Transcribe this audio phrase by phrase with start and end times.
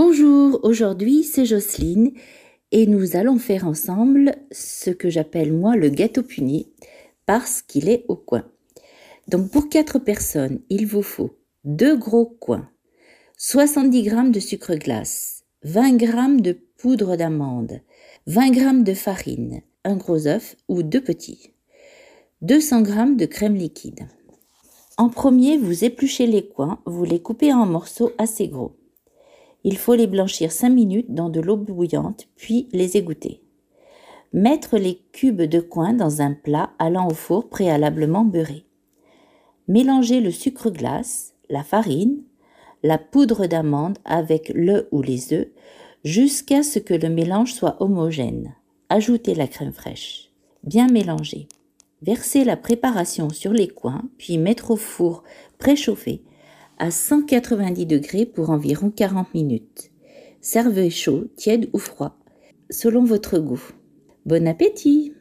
[0.00, 2.12] Bonjour, aujourd'hui c'est Jocelyne
[2.70, 6.68] et nous allons faire ensemble ce que j'appelle moi le gâteau puni
[7.26, 8.44] parce qu'il est au coin.
[9.26, 12.70] Donc pour 4 personnes, il vous faut 2 gros coins,
[13.38, 17.80] 70 g de sucre glace, 20 g de poudre d'amande,
[18.28, 21.54] 20 g de farine, un gros œuf ou deux petits,
[22.42, 24.06] 200 g de crème liquide.
[24.96, 28.76] En premier, vous épluchez les coins, vous les coupez en morceaux assez gros.
[29.64, 33.42] Il faut les blanchir 5 minutes dans de l'eau bouillante, puis les égoutter.
[34.32, 38.64] Mettre les cubes de coin dans un plat allant au four préalablement beurré.
[39.66, 42.22] Mélanger le sucre glace, la farine,
[42.82, 45.48] la poudre d'amande avec le ou les œufs
[46.04, 48.54] jusqu'à ce que le mélange soit homogène.
[48.88, 50.30] Ajoutez la crème fraîche.
[50.62, 51.48] Bien mélanger.
[52.02, 55.24] Verser la préparation sur les coins, puis mettre au four
[55.58, 56.22] préchauffé
[56.78, 59.90] à 190 degrés pour environ 40 minutes.
[60.40, 62.16] Servez chaud, tiède ou froid,
[62.70, 63.62] selon votre goût.
[64.26, 65.12] Bon appétit